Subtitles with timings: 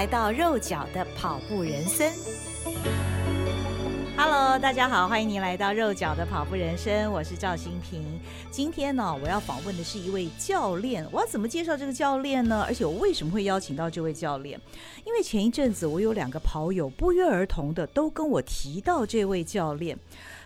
[0.00, 2.10] 来到肉脚的跑步人生。
[4.16, 8.02] Hello，大家好，欢迎您来到肉脚的跑步人生，我是赵新平。
[8.50, 11.06] 今天呢，我要访问的是一位教练。
[11.12, 12.64] 我要怎么介绍这个教练呢？
[12.66, 14.58] 而且我为什么会邀请到这位教练？
[15.04, 19.98] 因为前一阵子我有两个跑友不约而同的都跟我提到这位教练。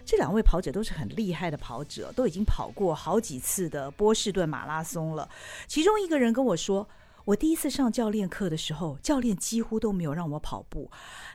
[0.04, 5.28] 这两位跑者都是很厉害的跑者，都已经跑过好几次的波士顿马拉松了。
[5.68, 6.88] 其中一个人跟我说，
[7.26, 10.90] 我第一次上教练课的时候，教练几乎都没有让我跑步，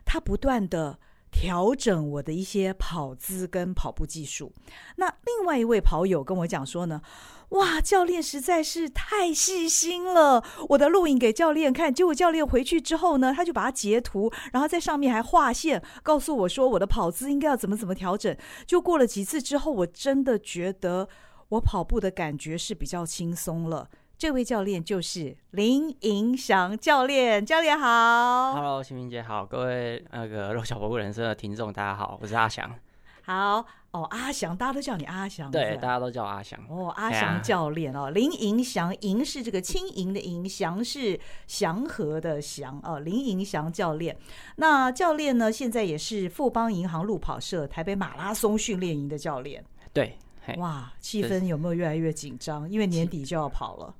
[0.05, 1.00] 他不断的。
[1.31, 4.52] 调整我的一些跑姿跟跑步技术。
[4.95, 7.03] 那另外一位跑友跟我讲说呢，
[7.49, 10.44] 哇，教练实在是太细心了。
[10.69, 18.36] 我的录影给教练看，结果教练回去之后呢，他就把它截图，然后在上面还画线，告诉我说我的跑姿应该要怎么怎么调整。
[18.66, 21.08] 就过了几次之后，我真的觉得
[21.49, 23.88] 我跑步的感觉是比较轻松了。
[24.20, 28.53] 这位教练就是林迎祥教练，教练好。
[28.53, 32.70] Hello，心屏姐好，各位那个肉脚跑步人生的听众大家好，我是阿翔。
[33.22, 35.50] 好哦，阿翔，大家都叫你阿翔。
[35.50, 36.59] 对，大家都叫阿翔。
[36.67, 41.17] 哦，阿翔教练哦，林迎祥，迎是这个轻盈的迎，祥是
[41.48, 44.17] 祥和的祥哦，林迎祥教练。
[44.58, 49.64] 那教练呢，现在也是富邦银行路跑社台北马拉松训练营的教练。
[49.94, 50.17] 对，
[50.58, 52.70] 哇，气氛有没有越来越紧张？
[52.70, 53.95] 因为年底就要跑了。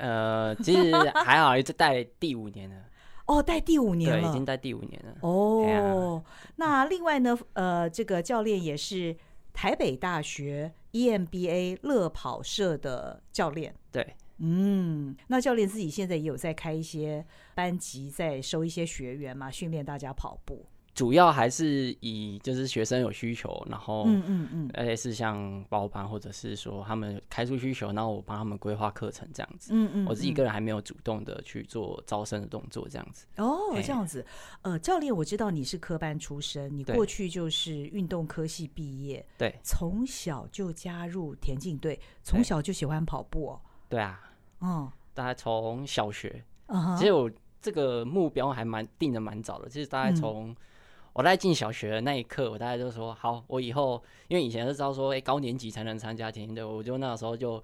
[0.00, 2.76] 呃，其实还好，一直带第五年了。
[3.26, 5.14] 哦，带第五年了，对，已经带第五年了。
[5.20, 6.20] 哦，
[6.56, 9.16] 那另外呢，呃，这个教练也是
[9.52, 13.72] 台北大学 EMBA 乐跑社的教练。
[13.92, 17.24] 对，嗯，那教练自己现在也有在开一些
[17.54, 20.66] 班级，在收一些学员嘛，训练大家跑步。
[21.00, 29.70] 主要还是以就是学生有需求，然后嗯嗯嗯，而且是像包班或者是说他们开出需求，然后我帮他们规划课程这样子。
[29.72, 33.24] 嗯嗯，我自己个人还没有主动的去做招生的动作这样子。
[33.38, 34.22] 哦，这样子。
[34.60, 43.60] 呃，教练，我知道你是科班出身，你过去就是运动科系毕业，对，从小就加入田径队，从小就喜欢跑步哦。
[43.88, 44.20] 对啊，
[44.60, 47.30] 嗯，大概从小学，嗯，其实我
[47.62, 50.54] 这个目标还蛮定的蛮早的，其实大概从。
[51.12, 57.62] 我在进小学的那一刻，我大概就说好，我以后因为以前是知道说，哎、欸，高年级才能参加田径队，我就那个时候就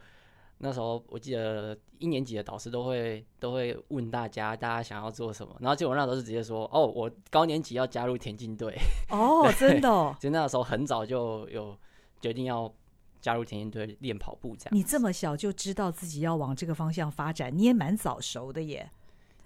[0.59, 8.77] 那时候我记得一年级的导师都会都会问大家，大家想要做什么，然后结果那时候是直接说，哦，我高年级要加入田径队。
[9.11, 11.77] 哦，真的、哦， 就那个时候很早就有
[12.21, 12.73] 决定要
[13.21, 14.75] 加入田径队练跑步这样。
[14.75, 18.91] 你这么小就知道自己要往这个方向发展，你也蛮早熟的耶。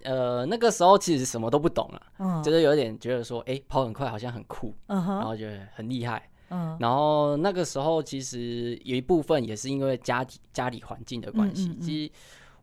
[0.05, 12.13] 呃，那个时候其实什么都不懂啊，嗯，就是有点觉得说，哎、欸，跑很快好像很酷，嗯，然后觉得很厉害，嗯，然后那个时候其实有一部分也是因为家家里环境的关系，嗯嗯嗯，其实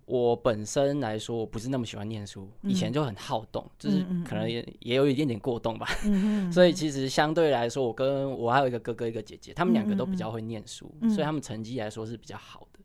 [0.06, 12.80] 我本身来说我不是那么喜欢念书，嗯，以前就很好动，就是可能也也有一点点过动吧，嗯，所以其实相对来说，我跟我还有一个哥哥一个姐姐，他们两个都比较会念书，嗯，所以他们成绩来说是比较好的，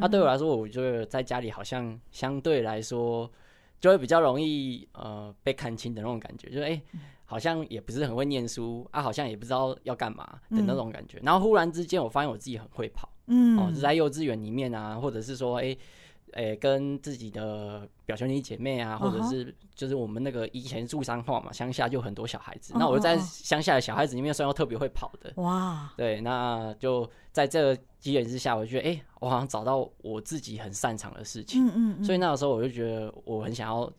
[0.00, 3.30] 那对我来说，我觉得在家里好像相对来说。
[3.80, 6.82] 就会比较容易呃被看清的那种感觉，就是哎、欸，
[7.24, 11.18] 好像也不是很会念书啊，好像也不知道要干嘛的那种感觉。
[11.18, 15.62] 嗯、然后忽然之间，我发现我自己很会跑，嗯，哦，是在幼稚园里面啊，或者是说哎。
[15.62, 15.78] 欸
[16.32, 22.74] 诶、欸，跟自己的表兄弟姐妹啊，或者是就是我们那个以前住彰化嘛，乡下就很多小孩子。
[22.76, 25.32] 那我在乡下的小孩子里面，算要特别会跑的。
[25.36, 31.66] 哇，对，那就在这个机缘之下，我就觉得，哎、欸，我好像找到我自己很擅长的事情。
[31.66, 32.04] 嗯嗯，嗯。
[32.04, 33.90] 所以那个时候我就觉得我很想要，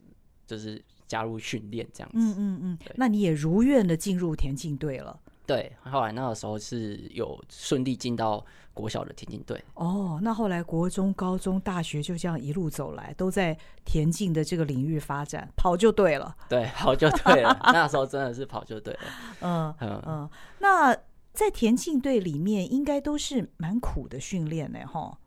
[0.46, 2.18] 就是加入训练这样子。
[2.18, 2.78] 嗯嗯嗯。
[2.96, 5.20] 那你也如愿的进入田径队了。
[5.46, 8.46] 对，后来那个时候是有顺利进到
[8.80, 9.62] 国小的田径队。
[9.74, 16.34] 哦，那后来国中、高中、大学就这样一路走来，都在田径的这个领域发展，跑就对了。
[16.48, 17.60] 对，跑就对了。
[17.74, 19.00] 那时候真的是跑就对了。
[19.42, 20.30] 嗯嗯嗯。
[20.60, 20.96] 那
[21.34, 25.18] 在田径队里面，应该都是蛮苦的训练呢，哈。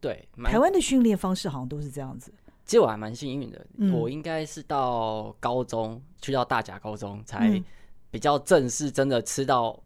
[0.00, 2.30] 对，台湾的训练方式好像都是这样子。
[2.66, 7.62] 其实我还蛮幸运的，嗯，我应该是到高中去到大甲高中才。
[8.12, 9.82] 比较正式，真的吃到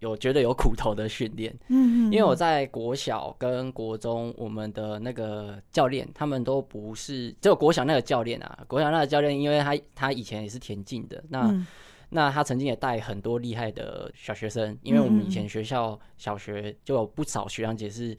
[0.00, 11.66] 有觉得有苦头的训练，因为我在国小跟国中，我们的那个教练他们都不是，只有国小那个教练啊，国小那个教练，因为他他以前也是田径的，那、嗯、
[12.10, 18.16] 那他曾经也带很多厉害的小学生，因为我们以前学校小学就有不少学长姐是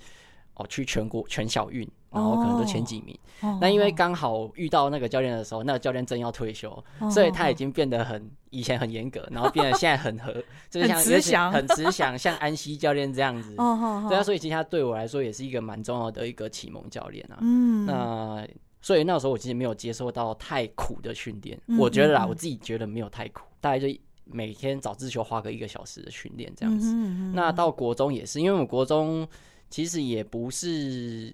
[0.57, 1.87] 哦去全国全小运。
[2.09, 10.33] 然后可能都前几名，哦、那因为刚好遇到那个教练的时候，哦、那个教练正要退休，哦、所以他已经变得很以前很严格，然后变得现在很和，
[10.71, 13.53] 就是像慈祥，很慈祥，像安西教练这样子。
[13.57, 17.37] 哦、对啊，所以其实他对我来说也是一个蛮重要的一个启蒙教练啊。
[17.41, 18.47] 嗯，那
[18.81, 23.87] 所以那时候我其实没有接受到太苦的训练，嗯、我觉得啦，我自己觉得没有太苦，嗯、大概就
[24.23, 26.93] 每天早自修花个一个小时的训练这样子。
[26.95, 29.27] 嗯、那到国中也是，因为我们国中
[29.69, 31.33] 其实也不是。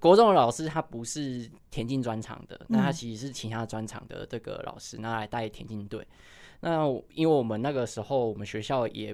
[0.00, 6.06] 国中的老师他不是田径专场的，那他其实是其他专场的这个老师那来带田径队。
[6.60, 9.12] 那因为我们那个时候我们学校也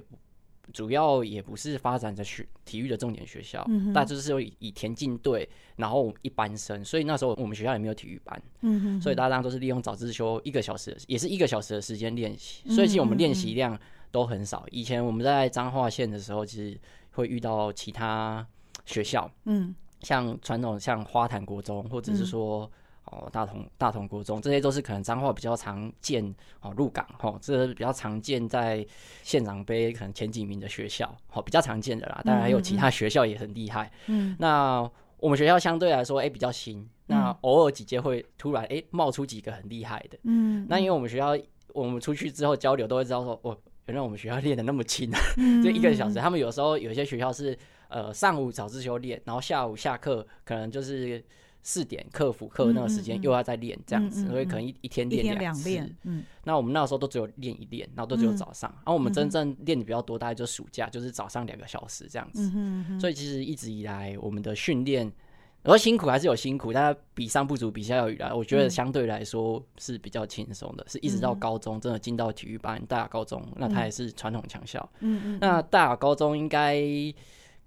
[0.71, 13.75] 主要也不是发展着学体育的重点学校，嗯、哼但就是以田径队，然后一班生，所以那时候我们学校也没有体育班，嗯、哼所以大家都是利用早自修一个小时，也是一个小时的时间练习，所以其实我们练习量
[14.11, 14.63] 都很少。
[14.69, 16.79] 以前我们在彰化县的时候，其实
[17.15, 18.45] 会遇到其他
[18.85, 19.73] 学校，嗯。
[20.01, 22.69] 像传统像花坛国中，或者是说
[23.05, 26.23] 哦大同大同国中，这些都是可能彰化比较常见
[26.61, 28.85] 哦入港哦，这是比较常见在
[29.23, 32.21] 县长杯可能前几名的学校哦，比较常见的啦。
[32.23, 33.91] 当然还有其他学校也很厉害。
[34.05, 40.19] 嗯，那我们学校相对来说哎、欸、比较新，那偶尔几届会突然哎、欸、冒出几个很厉害的。
[40.23, 41.35] 嗯，那因为我们学校
[41.73, 43.57] 我们出去之后交流都会知道说哦，
[43.87, 45.11] 原来我们学校练的那么轻，
[45.63, 46.15] 就一个小时。
[46.15, 47.57] 他们有时候有些学校是。
[47.87, 51.23] 呃，上午早自修练，然后下午下课可能就是
[51.61, 55.69] 四点课辅课那个时间又要再练这样子，所以可能一一天练两次。
[56.01, 58.69] 嗯，那我们那时候都只有练一练，然后都只有早上。
[58.71, 62.41] 嗯、然后我们真正练的比较多，大概就暑假，就是早上两个小时这样子。
[62.49, 65.09] 嗯嗯嗯、所以其实一直以来，我们的训练，
[65.65, 68.31] 然后辛苦还是有辛苦，但比上不足，比下有余来。
[68.31, 74.87] 我觉得相对来说是比较轻松的，嗯、是一直到高中真的进到体育班，大雅高中，那它也是传统强校。
[74.99, 76.81] 嗯嗯，那大雅高中应该。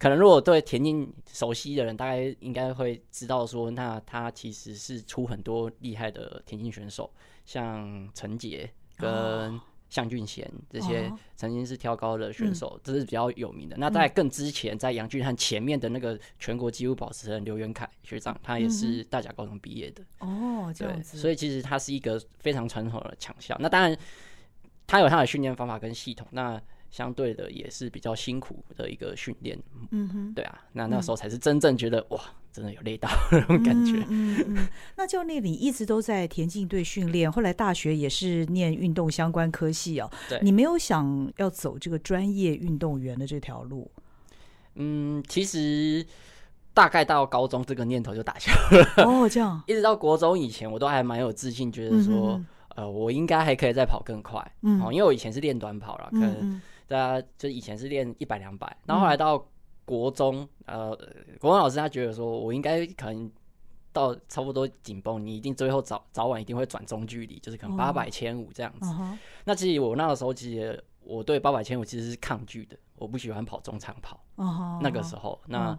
[0.00, 7.10] 可能如果对田径熟悉的人，大概应该会知道说，那他其实是出很多厉害的田径选手，
[7.44, 13.76] 像陈杰跟向俊贤这些曾经是跳高的选手，这是比较有名的。
[13.78, 20.02] 那在更之前，在杨俊汉前面的那个全国纪录保持人刘元凯学长，他也是大甲高中毕业的。
[20.18, 21.16] 哦，这样子。
[21.16, 23.56] 所以其实他是一个非常传统的强项。
[23.60, 23.96] 那当然，
[24.86, 26.26] 他有他的训练方法跟系统。
[26.32, 29.58] 那相对的也是比较辛苦的一个训练，
[29.90, 32.20] 嗯哼，对啊，那那时候才是真正觉得、嗯、哇，
[32.50, 33.98] 真的有累到那种感觉。
[34.08, 40.10] 嗯，嗯，嗯那教练你一直都在田径队训练，后来大学也是念运动相关科系哦。
[40.30, 43.90] 对，你没有想要走这个专业运动员的这条路？
[44.76, 46.04] 嗯，其实
[46.72, 49.04] 大概到高中这个念头就打消了。
[49.04, 52.46] 哦，这样，一直到国中以前，我都还蛮有自信，觉得说，嗯、
[52.76, 54.40] 呃，我应该还可以再跑更快。
[54.62, 56.60] 嗯，因为我以前是练短跑了，可能。
[56.88, 59.46] 嗯大家就以前是练一百两百，然后后来到
[59.84, 60.96] 国中，嗯、呃，
[61.38, 63.30] 国中老师他觉得说，我应该可能
[63.92, 68.90] 到差不多紧绷，你一定最后早早晚一定会转中距离，就是可能八百、千五这样子。
[68.90, 74.18] 哦、那其实我那个时候其实我对八百、千五其实是抗拒的，我不喜欢跑中长跑。
[74.36, 75.78] 哦、那个时候，那、哦、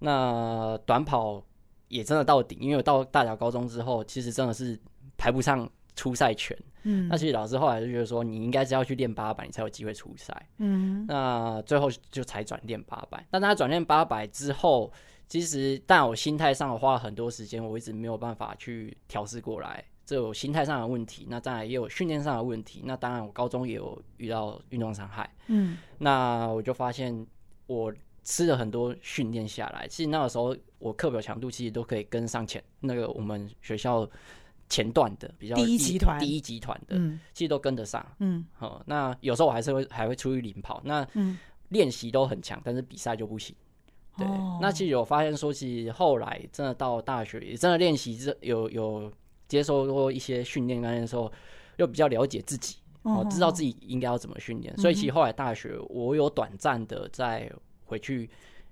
[0.00, 1.42] 那短跑
[1.88, 4.78] 也真的到顶，因为我到大甲高中之后，其实真的是
[5.16, 6.56] 排不上出赛权。
[6.84, 10.48] 嗯，那其实老师后来就觉得说，你应该是要去练八百，你才有机会出赛。
[10.58, 13.24] 嗯，那最后就才转练八百。
[13.30, 14.92] 但他转练八百之后，
[15.28, 21.24] 其实但我心态上我花了很多时间，我一直没有办法去调试过来，这有心态上的问题。
[21.30, 22.82] 那当然也有训练上的问题。
[22.84, 25.32] 那当然我高中也有遇到运动伤害。
[25.46, 27.24] 嗯，那我就发现
[27.68, 27.94] 我
[28.24, 34.10] 吃了很多训练下来，其实那个时候我课表强度其实都可以跟上前那个我们学校。
[34.72, 38.02] 前段的比较第一集团，第一集团的，嗯、其实都跟得上。
[38.20, 40.80] 嗯，好，那有时候我还是会还会出去领跑。
[40.82, 41.06] 那
[41.68, 43.54] 练习都很强，但是比赛就不行。
[44.16, 49.12] 对，哦、那其实有发现说，其实后来真的到大学，也真的练习有有
[49.46, 51.30] 接受过一些训练，那时候
[51.76, 54.72] 又比较了解自己，哦，知道自己应该要怎么训练。
[54.72, 57.52] 哦、所以其实后来大学我有短暂的再
[57.84, 58.30] 回去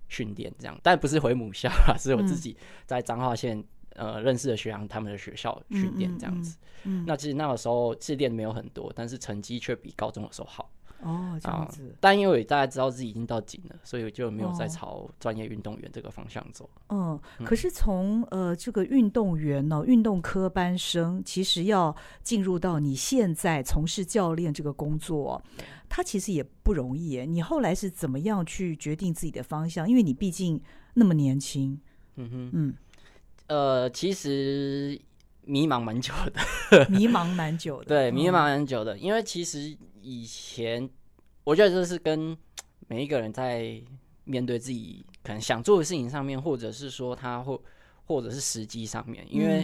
[0.08, 3.62] 训练，这样，但不是回母校啊，是我自己在彰化县。
[3.96, 10.70] 呃，认识的学长，他们的学校训练这样子，嗯嗯嗯嗯、那其实那个时候是练没有很多，但是成绩却比高中的时候好。
[11.02, 11.94] 哦，这样子。
[11.98, 16.68] 但因为大家知道自己已经到紧了，所以就没有再朝专业运动员这个方向走。
[16.88, 25.42] 哦、嗯，可是从呃这个运动员呢、哦，运动科班生，其实要进入到你现在从事教练这个工作，
[25.88, 27.24] 他其实也不容易。
[27.24, 29.88] 你后来是怎么样去决定自己的方向？
[29.88, 30.60] 因为你毕竟
[30.92, 31.80] 那么年轻。
[32.16, 32.74] 嗯哼，嗯，
[33.50, 34.98] 呃，其实
[35.42, 36.14] 迷茫蛮久
[36.70, 39.76] 的， 迷茫蛮久的，对，迷茫蛮久的，因为其实。
[40.02, 40.88] 以前，
[41.44, 42.34] 我觉得这是跟
[42.88, 43.78] 每一个人在
[44.24, 47.62] 面对自己可能想做的事情上面，或者是说他或
[48.06, 49.62] 或者是时机上面，因为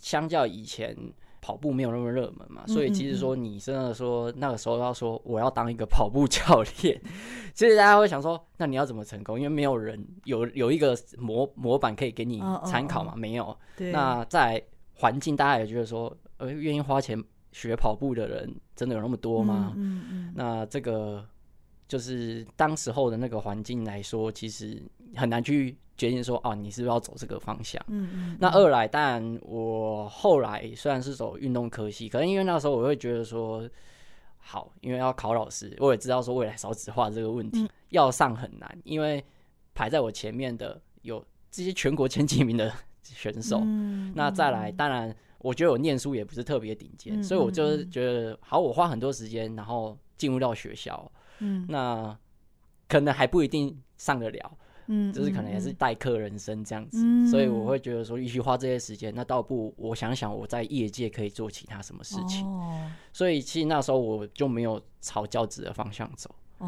[0.00, 0.96] 相较以前
[1.42, 6.98] 跑步没有那么热门嘛，所以其实说你真的说那个时候要说我要当一个跑步教练，
[7.52, 9.36] 其实大家会想说，那你要怎么成功？
[9.38, 13.54] 因为没有人有有一个模模板可以给你参考嘛，没有。
[13.76, 14.62] 那在
[14.94, 17.22] 环境，大家也觉得说，呃，愿意花钱。
[17.54, 19.74] 学跑步的人真的有那么多吗？
[19.76, 21.22] 嗯嗯嗯、那这个
[21.86, 24.82] 就是当时候的那个环境来说，其实
[25.16, 27.80] 很难去决定说，啊，你是不是要走这个方向？
[27.88, 33.68] 嗯嗯、那二来，当然我后来虽然是走运动科系，可能因为那时候我会觉得说，
[34.38, 39.24] 好，因为要考老师，我也知道说未来少子化这个问题、嗯、 要上很难，因为
[39.74, 43.60] 排在我前面的有这些全国前几名的选手。
[44.14, 45.14] 那再来，当然。
[45.44, 52.16] 我觉得我念书也不是特别顶尖，所以我就是觉得，好，我花很多时间，然后进入到学校，嗯，那
[52.86, 54.56] 可能还不一定上得了，
[54.86, 56.98] 嗯，就是可能也是待客人生这样子，
[57.30, 66.66] 所以我会觉得说，与其花这些时间，那倒不如我想想我在业界可以做其他什么事情，哦，所以其实那时候我就没有朝教职的方向走，哦，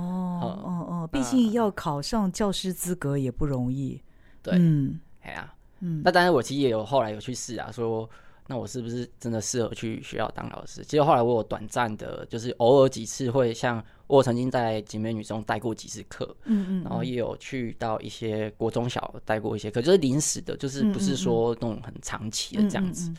[0.62, 4.00] 哦哦，毕竟要考上教师资格也不容易，
[4.42, 8.08] 对，嗯，哎呀，嗯，那当然我其实也有后来有去试啊，说。
[8.46, 10.82] 那我是不是真的适合去学校当老师？
[10.84, 23.10] 其实后来我有短暂的，就是偶尔几次会像我曾经在景美女中带过几次课，嗯嗯，然后也有去到一些国中小带过一些课，就是临时的，就是不是说那种很长期的这样子。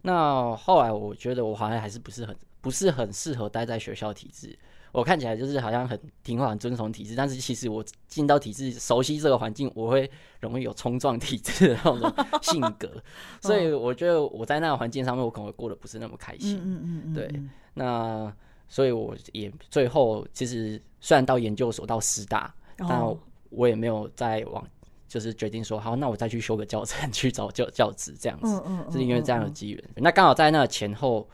[0.00, 4.58] 那后来我觉得我好像还是不是很不是很适合待在学校体制。
[4.92, 10.08] 我看起来就是好像很听话、很遵从体制，但是其实我进到体制、熟悉这个环境，我会
[10.38, 13.02] 容易有冲撞体制的那种性格，
[13.40, 16.60] 所以我觉得我在那个环境上面，我可能会过得不是那么开心。
[16.62, 17.42] 嗯嗯嗯，对。
[17.72, 18.30] 那
[18.68, 23.02] 所以我也最后其实虽然到研究所到师大，但
[23.48, 24.62] 我也没有再往
[25.08, 28.62] 就是决定说好，那我再去修个教程 去找教教职这样子。
[28.66, 29.82] 嗯嗯，是因为这样的机缘。
[29.96, 31.26] 那刚好在那前后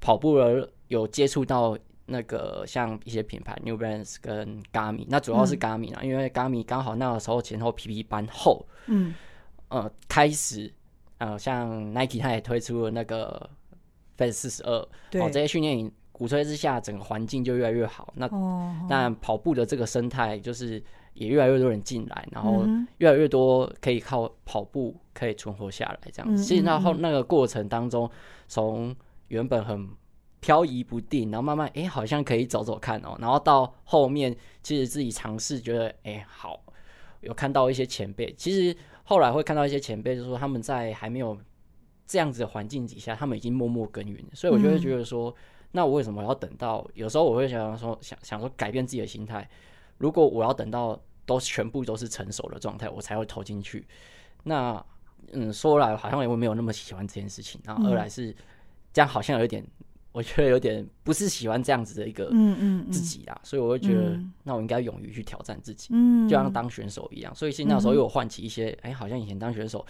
[0.00, 1.76] 跑步了，有接触到。
[2.12, 9.14] 那个像一些品牌 New Balance 跟 Garmin，那主要是 Garmin 啊，嗯、因为 Garmin 刚好那个时候前后 PP 班后，嗯，
[9.68, 10.72] 呃，开始
[11.18, 13.50] 呃，像 Nike 它也推出了那个
[14.18, 18.12] Phase 四十二，对，这些训练营鼓吹之下，整个环境就越来越好。
[18.14, 18.28] 那
[18.88, 20.80] 那跑步的这个生态就是
[21.14, 22.64] 也越来越多人进来，然后
[22.98, 26.44] 越来越多可以靠跑步可以存活下来这样子。
[26.44, 28.08] 其实那后那个过程当中，
[28.46, 28.94] 从
[29.28, 29.88] 原本很
[30.42, 33.16] 飘移不定，然后慢慢哎、欸，好像可以走走看哦。
[33.20, 36.60] 然后到后面，其实自己尝试，觉得哎、欸，好，
[37.20, 38.34] 有看到一些前辈。
[38.36, 41.38] 其实后来会看到一些前辈，就是说他们在还没有
[42.08, 44.18] 这样子的环境底下，他们已经默默耕耘。
[44.32, 45.34] 所以我就会觉得说，嗯、
[45.70, 46.84] 那我为什么要等到？
[46.94, 49.48] 有时候我会想说，想想说改变自己的心态。
[49.98, 53.86] 如果我要等到都全部都是成熟的状态，我才会投进去。
[54.42, 54.84] 那
[55.30, 57.60] 嗯，说来好像也会没有那么喜欢这件事情。
[57.64, 58.34] 然后二来是
[58.92, 59.64] 这样，好像有点。
[60.12, 67.34] 我觉得有点不是喜欢这样子的一个嗯嗯自己啦，所以我会觉得，那我应该勇于去挑战自己，嗯就像当选手一样。
[67.34, 69.84] 所以现在那时候又唤起一些，哎，好像以前当选手，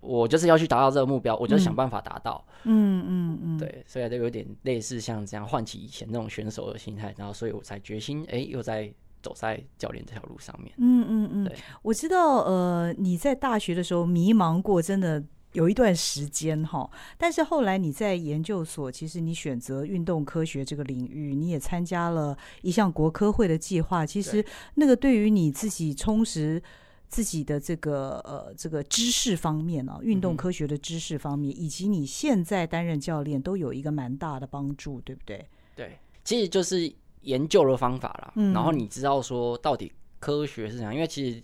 [0.00, 2.42] 我就是要去达到这个目标，我就想办法达到。
[2.64, 8.90] 嗯嗯嗯，对，所以就有点类似像这样唤起以前那种选手的心态，然后所以我才决心，哎，又在
[9.20, 10.72] 走在教练这条路上面。
[10.78, 15.22] 嗯嗯嗯，对，我知道，呃，你在大学的时候迷茫过，真的。
[15.52, 24.06] 有一段时间哈，但是后来你在研究所，其实你选择运动科学这个领域，你也参加了一项国科会的计划。
[24.06, 24.44] 其实
[24.74, 26.62] 那个对于你自己充实
[27.08, 35.46] 自己的这个呃这个知识方面啊，运动科学的知识方面，以及你现在担任教练，都有一个蛮大的帮助，对不对？
[35.76, 36.90] 对，其实就是
[37.20, 38.32] 研究的方法啦。
[38.36, 40.94] 嗯，然后你知道说到底科学是怎样？
[40.94, 41.42] 因为其实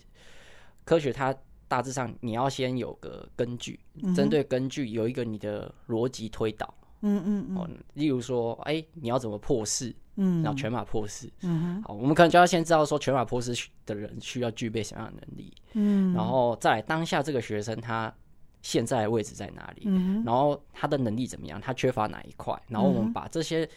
[0.83, 1.35] 科学它。
[1.69, 3.79] 大致上，你要先有个根据，
[4.13, 6.73] 针对根据有一个你的逻辑推导。
[7.01, 7.77] 嗯嗯嗯。
[7.93, 9.95] 例如说，哎、欸，你要怎么破四？
[10.15, 11.31] 嗯，然后全马破四。
[11.43, 11.83] 嗯哼。
[11.83, 13.53] 好，我们可能就要先知道说，全马破四
[13.85, 15.53] 的人需要具备什么样的能力？
[15.73, 16.13] 嗯。
[16.13, 18.13] 然后再来当下这个学生他
[18.61, 19.83] 现在的位置在哪里？
[19.85, 20.21] 嗯。
[20.25, 21.61] 然后他的能力怎么样？
[21.61, 22.59] 他缺乏哪一块？
[22.67, 23.69] 然后我们把这些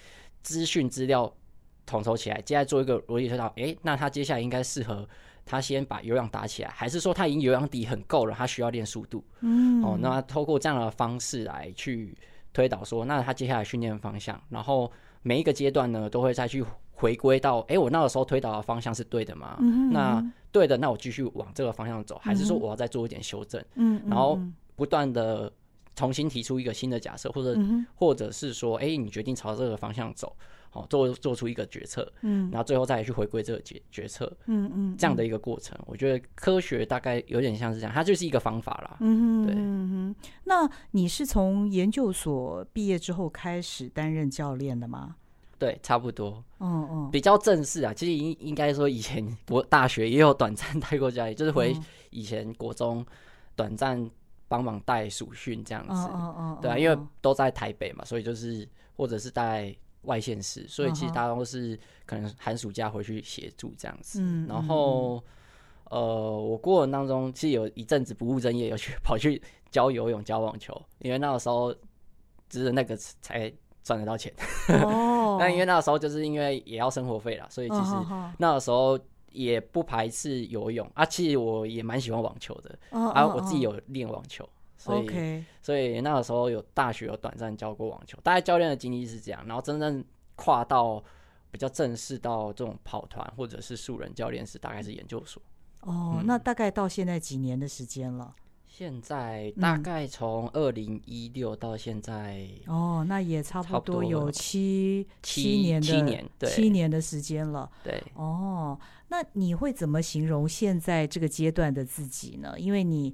[0.43, 1.33] 资讯资料
[1.87, 3.47] 统筹起来，接下来做一个逻辑推导。
[3.57, 5.09] 诶、欸，那他接下来应该适合
[5.45, 9.25] 他先把有氧打起来，还是说他已经有氧底很够了，他需要练速度？
[9.41, 12.17] 嗯，哦，那透过这样的方式来去
[12.53, 14.91] 推导说，那他接下来训练方向，然后
[15.23, 19.57] 每一个阶段呢，都会再去回归到，哎、欸，我那个时候推导的方向是对的吗？
[19.61, 23.63] 嗯，那对的，那我继续往这个方向走，还是说我要再做一点修正？
[23.75, 24.39] 嗯，然后
[24.77, 25.53] 不断的。
[25.95, 30.35] 重新提出一个新的假设，或者、嗯、或者是说，哎、欸，你决定朝这个方向走，
[30.71, 40.31] 好，做做出一个决策，嗯，然后最后再去回归这个决决策，嗯嗯，这样的一个过程，我觉得科学大概有点像是这样，它就是一个方法啦，嗯对嗯哼。
[40.45, 45.17] 那你是从研究所毕业之后开始担任教练的吗？
[45.59, 47.93] 对，差不多，嗯嗯，比较正式啊。
[47.93, 51.77] 其实应应该说，以前我大学也有短暂待过教练，就是回
[52.09, 53.05] 以前国中
[53.55, 54.11] 短暂。
[54.53, 56.11] 帮忙带暑训这样子，
[56.61, 64.21] 对啊，因为都在台北嘛，所以就是或者是带外县市，所以其实大家都是可能寒暑假回去协助这样子。
[64.47, 65.25] 然后，
[65.85, 66.01] 呃，
[66.39, 69.41] 我过程当中其实有一阵子不务正业，有去跑去
[69.71, 71.75] 教游泳、教网球，因为那个时候
[72.51, 73.51] 只是那个才
[73.83, 74.31] 赚得到钱。
[74.85, 77.95] 哦， 但因为那个时候就是因为也要生活费啦，所以其实
[78.37, 78.99] 那个时候。
[79.33, 83.17] 也不排斥游泳啊，其实我也蛮喜欢网球的，oh, oh, oh.
[83.17, 90.05] 啊，我自己有练网球，所以.所以那个时候有大学有短暂教过网球，大概教练的经历是这样，然后真正
[90.37, 91.03] 跨到
[91.51, 95.43] 比较正式到这种跑团或者是素人教练是大概是研究所。
[95.81, 98.35] 哦，oh, 嗯，那大概到现在几年的时间了？
[98.75, 107.71] 现在大概从二零一六到现在，哦，那也差不多有七七年的七年，对，七年的时间了。
[107.85, 112.59] 对，哦，那你会怎么形容现在这个阶段的自己呢？
[112.59, 113.13] 因为你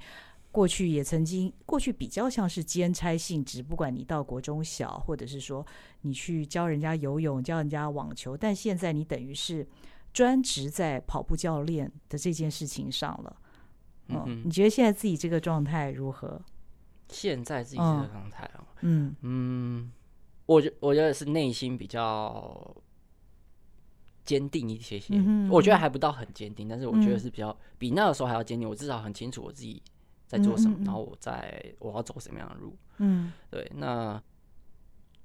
[0.53, 5.67] 过去也曾经，过去比较像是兼差性质，不管你到国中小，或者是说
[6.03, 9.67] 你去教人家游泳、教人家网球，但现在你等于是
[10.12, 13.37] 专职在跑步教练的这件事情上了。
[14.09, 16.41] 嗯，嗯，你觉得现在自己这个状态如何？
[17.11, 19.91] 现在自己这个状态啊，嗯嗯，
[20.45, 22.77] 我觉我觉得是内心比较
[24.27, 25.15] 坚定一些些。
[25.17, 28.69] 嗯，我觉得还不到很坚定，但是我觉得是比较比那个时候还要坚定。
[28.69, 29.83] 我至少很清楚我自己
[30.27, 32.77] 在做什么，然后我在我要走什么样的路。
[32.99, 33.67] 嗯，对。
[33.77, 34.23] 那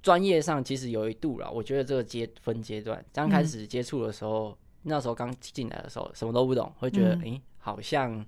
[0.00, 8.24] 专业上其实有一度了，我觉得这个阶分阶段，刚开始接触的时候，那时候刚进来的时候什么都不懂，会觉得诶，好像。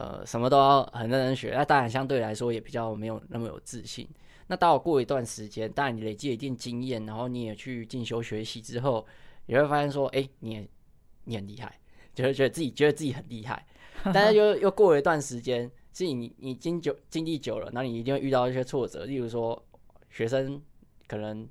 [0.00, 4.08] 呃，什么都要很认真学，那当然相对来说也比较没有那么有自信。
[4.46, 9.06] 那到过一段时间，当然你累积一定经验，然后你也去进修学习之后，
[9.44, 10.68] 你会发现说，哎、你也
[11.24, 11.78] 你很厉害，
[12.14, 13.66] 就会觉得自己觉得自己很厉害。
[14.04, 19.62] 但是又又过了一段时间，是你你经久经历久了，那你一定会遇到一些挫折，例如说
[20.08, 20.58] 学生
[21.08, 21.46] 可能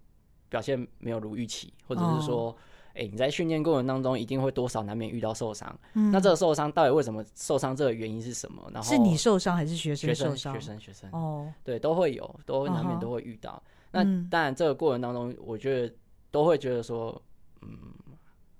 [0.50, 2.58] 表现没有如预期，或者是说。
[2.94, 5.80] 哎、欸，你在训练过程当中一定会多少难免遇到受伤。
[5.94, 7.76] 嗯，那这个受伤到底为什么受伤？
[7.76, 8.62] 这个原因是什么？
[8.74, 10.54] 然后是你受伤还是学生受伤？
[10.54, 13.52] 学生学生哦，对，都会有，都会难免都会遇到。
[13.52, 15.94] 哦、那当然，这个过程当中，我觉得
[16.32, 17.22] 都会觉得说，
[17.62, 17.70] 嗯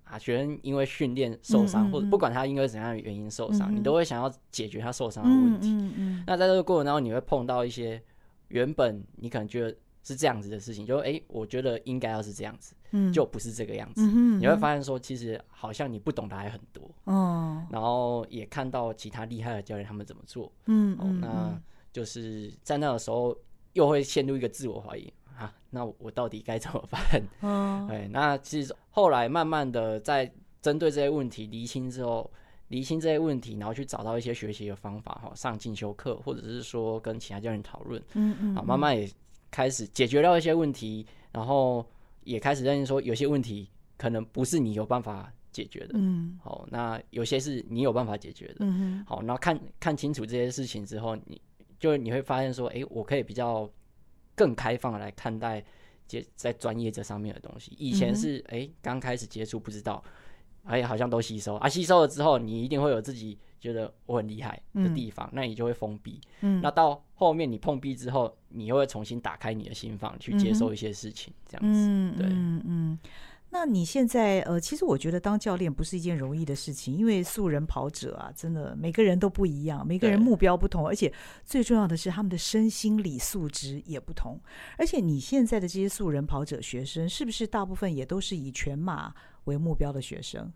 [0.06, 6.24] 啊，学生因为训练受伤，嗯嗯嗯或者不管他因为怎样的原因受伤，你都会想要解决他受伤的问题。
[6.26, 8.02] 那在这个过程当中，你会碰到一些
[8.48, 9.76] 原本你可能觉得。
[10.02, 14.02] 是这样子的事情，就哎、欸，我觉得应该要是这样子，嗯，就不是这个样子。
[14.08, 23.38] 你会发现说，其实好像你不懂的还很多，哦，然后也看到其他厉害的教练他们怎么做，嗯，哦，那就是在那个时候
[23.74, 27.22] 又会陷入一个自我怀疑啊，那我到底该怎么办？
[27.42, 30.32] 哦， 哎，那其实后来慢慢的在
[30.62, 32.32] 针对这些问题厘清之后，
[32.70, 39.08] 厘清这些问题，然后去找到一些学习的方法，哈，上进修课，或者是说跟其他教练讨论，嗯嗯，啊，慢慢也。
[39.52, 41.86] 开始解决掉一些问题，然后
[42.24, 51.42] 也开始认识说有些问题可能不是你有办法解决的，嗯，好，那有些是你有办法解决的，嗯哼，好，然后看看清楚这些事情之后，你
[51.80, 53.70] 就你会发现说，哎，我可以比较
[54.36, 55.64] 更开放的来看待
[56.08, 57.74] 接在专业这上面的东西。
[57.78, 60.04] 以前是哎刚开始接触不知道，
[60.70, 63.38] 哎好像都吸收啊，吸收了之后你一定会有自己。
[63.60, 66.18] 觉得我很厉害的地方，嗯、那你就会封闭。
[66.40, 71.80] 嗯，那到后面你碰壁之后，你又会重新打开你的心房，去接受一些事情，这样子。
[71.86, 73.00] 嗯，对，嗯嗯。
[73.50, 81.12] 那你现在呃，其实我觉得当教练不是一件容易的事情，因为素人跑者啊，真的每个人都不一样，每个人目标不同，而且
[81.44, 84.40] 最重要的是他们的身心理素质也不同。
[84.78, 89.14] 而且你现在的这些素人跑者学生，是不是大部分也都是以全马
[89.50, 90.52] 为目标的学生？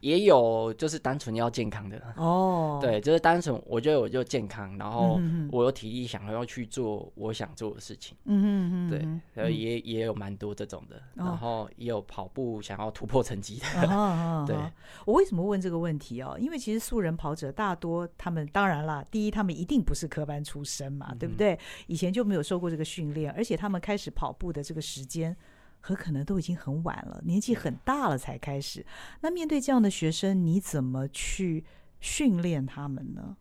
[0.00, 5.20] 也有就是单纯要健康的哦， 对，就是单纯我觉得我就健康，然后
[5.52, 13.66] 我有体力想要去做我想做的事情，嗯嗯嗯，对，呃也也有蛮多这种的，然后也有跑步想要突破成绩的，
[14.48, 14.56] 对。
[15.04, 16.34] 我为什么问这个问题哦？
[16.40, 21.58] 因为其实素人跑者大多他们当然啦，第一他们一定不是科班出身嘛，对不对？
[21.88, 25.36] 以前就没有受过这个训练，而且他们开始跑步的这个时间。
[25.80, 28.84] 很可能都已经很晚了，年纪很大了才开始。
[29.20, 31.64] 那面对这样的学生，你怎么去
[32.00, 33.36] 训练他们呢？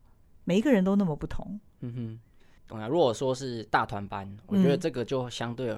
[0.45, 1.60] 每一个人都那么不同。
[1.82, 2.19] 嗯哼，
[2.67, 2.88] 懂了。
[2.88, 5.73] 如果说是大团班，我觉得这个就相对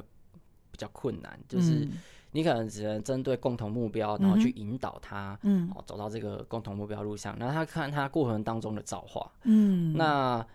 [0.72, 1.88] 比较困难，嗯、就是
[2.32, 9.32] 你可能只能针对共同目标，然后去引导他，嗯，走到这个共同目标路上，然后他看他过程当中的造化。
[9.44, 10.46] 嗯，那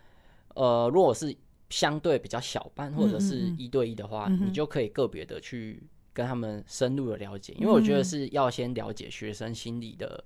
[0.55, 1.35] 呃，如果是
[1.69, 5.83] 相对比较小班或者是一对一的话，嗯嗯、你就可以个别的去。
[6.17, 10.23] 跟他们深入的了解，因为我觉得是要先了解学生心理的，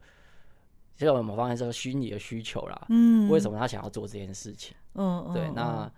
[0.95, 2.85] 其实我们某方面说虚拟的需求啦。
[2.87, 4.73] 嗯，为什么他想要做这件事情？
[4.93, 5.91] 嗯，对，那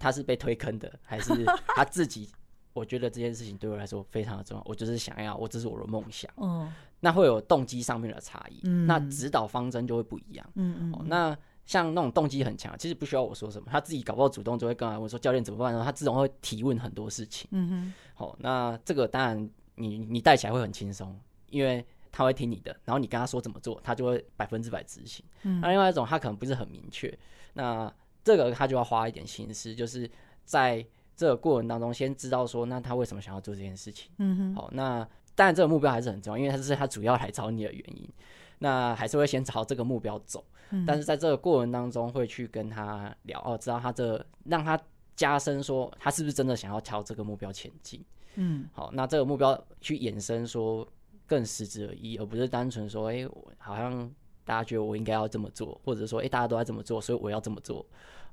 [0.00, 2.28] 他是被推坑的，还是他自己？
[2.72, 6.28] 我觉得这件事情对我来说非常的重要，我就是想要，我这是我的梦想。
[6.38, 10.44] 嗯，那会有动机上面的差异，嗯，那指导方针就会不一样。
[10.56, 11.38] 嗯嗯，那。
[11.66, 17.48] 像那种动机很强，其实不需要我说什么，他自己搞不好主动就会跟我说教练怎么办，然后他自动会提问很多事情。
[17.50, 21.18] 嗯哼，好，那这个当然你你带起来会很轻松，
[21.50, 25.24] 因为他会听你的，然后你跟他说怎么做，他就会百分之百执行。
[25.42, 27.12] 嗯，那另外一种他可能不是很明确，
[27.54, 30.08] 那这个他就要花一点心思，就是
[30.44, 34.08] 在这个过程当中先知道说，那他为什么想要做这件事情。
[34.18, 38.08] 嗯哼，好，那当然这个目标还是很重要，因为他是他主要来找你的原因。
[38.58, 44.80] 那还是会先朝这个目标走，嗯、但是在这个过程当中会去跟他聊哦，知道他这让他
[45.14, 48.02] 加深说他是不是真的想要朝这个目标前进，
[48.36, 50.86] 嗯，好，那这个目标去衍生说
[51.26, 54.10] 更实质的意义，而不是单纯说，哎、欸，好像
[54.44, 57.84] 大家觉得我应该要这么做，或者说，哎、欸，大家都在这么做，所以我要这么做，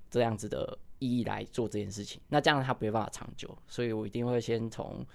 [0.09, 5.05] 这样子的意义来做这件事情，那这样他没办法长久，所以我一定会先从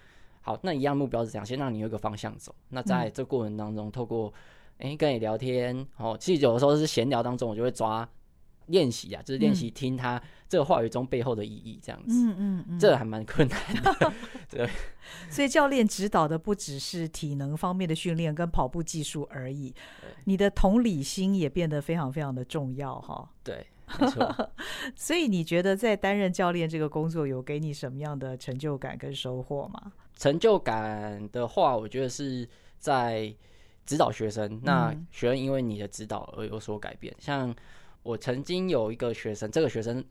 [0.42, 4.30] 好，那一样目标是这样，先让你有一个方向走，那在这个过程当中透过。
[4.78, 8.08] 哎、欸，跟你聊天哦，其实有的时候是闲聊当中，我就会抓
[8.66, 12.14] 练习啊，就是练习听他这个话语中背后的意义，这样子。
[12.14, 14.12] 嗯嗯嗯，这个还蛮困难的。
[14.48, 14.68] 对，
[15.28, 19.74] 所以教练指导的不只是体能方面的训练跟跑步技术而已，
[20.24, 23.28] 你的同理心也变得非常非常的重要哈。
[23.42, 23.66] 对，
[23.98, 24.50] 没错。
[24.94, 29.92] 所以你觉得在担任教练这个工作有给你什么样的成就感跟收获吗？
[30.16, 33.34] 成就感的话，我觉得是在。
[33.88, 37.11] 指导学生，那学生因为你的指导而有所改变。
[37.14, 37.57] 嗯、像
[38.03, 40.05] 我曾经有一个学生，这个学生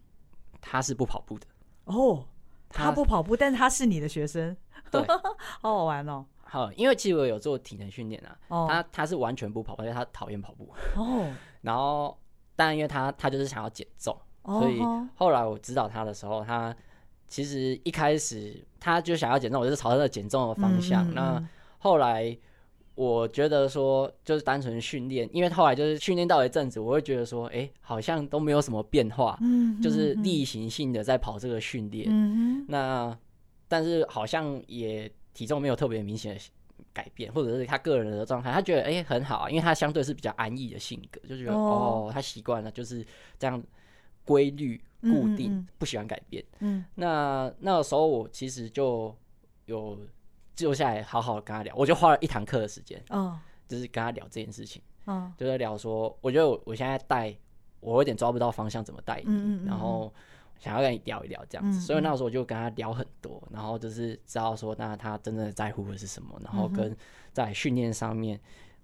[0.59, 1.45] 他是不跑步的
[1.83, 2.25] 哦，
[2.69, 4.57] 他不跑步，他但他是你的学生，
[4.89, 4.99] 对，
[5.61, 6.25] 好好玩哦。
[6.41, 11.31] 好，因为其实我有做体能训练啊，哦、他他是完全不跑步，而且他讨厌跑步哦。
[11.61, 12.17] 然后，
[12.55, 14.81] 但因为他他就是想要减重，哦、所以
[15.13, 16.75] 后来我指导他的时候，他
[17.27, 21.07] 其实一开始他就想要减重，我就是朝他的减重的方向。
[21.11, 22.35] 嗯、那后来。
[22.97, 32.07] 我觉得说就是单纯训练，因为后来就是训练到一阵子，我会觉得说，哎、欸，好像都没有什么变化，嗯、哼就是例行性的在跑这个训练。
[32.09, 33.15] 嗯、哼那
[33.67, 36.41] 但是好像也体重没有特别明显的
[36.91, 43.05] 改变，或者是他个人的状态，他觉得哎、欸、很好，啊因为他相对是比较安逸的性格，就觉得哦，哦，他习惯了就是
[43.37, 43.63] 这样
[44.25, 46.43] 规律固定，不喜欢改变。
[46.61, 49.15] 嗯，那那个时候我其实就
[49.67, 49.95] 有。
[50.57, 53.33] 坐下来好好的跟他聊，我就花了一堂课的时间，嗯，oh.
[53.67, 55.31] 就是跟他聊这件事情，嗯，oh.
[55.37, 57.31] 就在聊说，我觉得我我现在带，
[57.79, 60.11] 我有点抓不到方向，怎么带你，嗯嗯，然后
[60.57, 66.97] 想要跟你聊一聊这样子，所以那时候我就跟他聊很多，然后就是知道说，那他真正的在乎的是什么，然后跟
[67.31, 68.39] 在训练上面，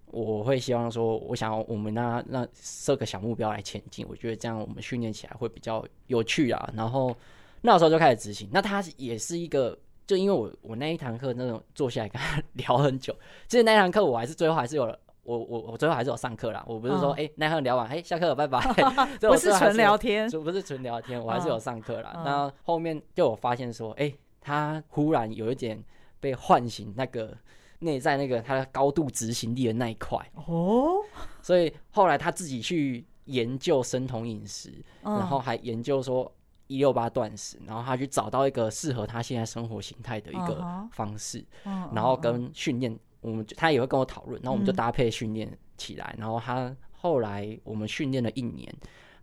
[0.05, 7.17] 我会希望说，我想要我们那那设个小目标来前进，我觉得这样我们训练起来会比较有趣啊，然后
[7.61, 9.75] 那时候就开始执行，那他也是一个。
[10.05, 13.15] 就因为我我那一堂课那种坐下来跟他聊很久，
[13.47, 16.61] 其实那一堂课我还是最后还是有了，我我我最后还是有上课啦。
[16.67, 18.59] 我不是说哎、嗯欸、那堂聊完哎、欸、下课了拜拜，
[19.21, 22.11] 不是纯聊天， 不是纯聊天，我还是有上课啦。
[22.25, 25.81] 那、嗯、后面就我发现说哎、欸、他忽然有一点
[26.19, 27.33] 被唤醒那个
[27.79, 30.97] 内在那个他的高度执行力的那一块哦，
[31.41, 34.69] 所以后来他自己去研究生酮饮食，
[35.03, 36.29] 嗯、然后还研究说。
[36.67, 41.43] 一六八断食，然后他去找到一个适合他现在生活形态的一个方式，
[41.91, 48.73] 然后跟训练，我们他也会跟我讨论，然后我们就搭配训练起来，然后他后来我们训练了一年，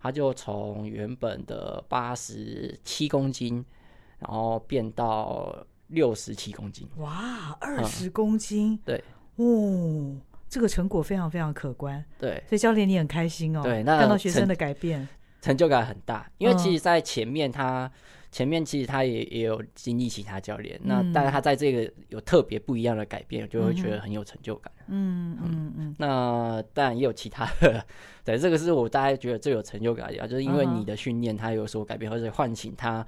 [0.00, 3.64] 他就从原本的八十七公斤，
[4.18, 9.02] 然后变到六十七公斤，哇，二十公斤，对，
[9.36, 10.16] 哦。
[10.50, 12.04] 这个成果非常非常可观。
[12.18, 13.62] 对，所以教练你很开心哦。
[13.62, 15.08] 对，那看到学生的改变，
[15.40, 16.30] 成就感很大。
[16.38, 17.86] 因为其实，在前面他。
[17.86, 17.90] 嗯
[18.30, 24.72] 前面其实他也也有经历其他教练，嗯、那但是他在这个有特别不一样的改变，就会觉得很有成就感。
[24.86, 25.96] 嗯嗯嗯，嗯。
[25.98, 27.84] 那当然也有其他的，
[28.24, 33.04] 对，这个是我大概觉得最有成就感就是因为你的训练，他有所改变，或者唤醒他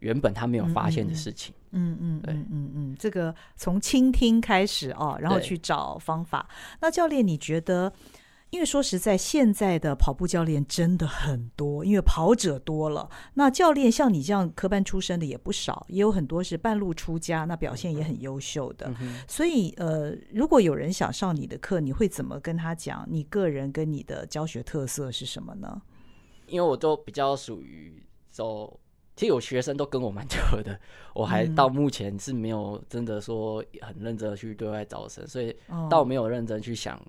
[0.00, 1.54] 原本他没有发现的事情。
[1.70, 6.46] 嗯嗯，对，嗯嗯嗯，这个从倾听开始哦，然后去找方法。
[6.82, 7.90] 那教练，你觉得？
[8.52, 13.08] 因为说实在，现在的跑步教练真的很多，因为跑者多了。
[13.32, 18.94] 那教练像你这样科班出身的也不少，也有很多是半路出家，那表现也很优秀的。
[19.00, 23.06] 嗯、所以，呃，如果有人想上你的课，你会怎么跟他讲？
[23.08, 25.80] 你个人跟你的教学特色是什么呢？
[26.46, 28.78] 因为我都比较属于走，
[29.16, 30.78] 其实有学生都跟我蛮 久的，
[31.14, 35.56] 我还到目前是没有真的说很认真的去对外招生，所以
[35.88, 37.00] 倒没有认真去想。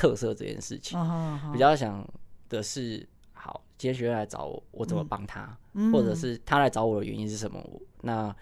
[0.00, 1.52] 特色这件事情，oh, oh, oh.
[1.52, 2.02] 比较想
[2.48, 7.62] 的是，好，今天学生来找我，我怎么帮他，嗯、或者是他来找我的原因是什么？
[8.00, 8.34] 那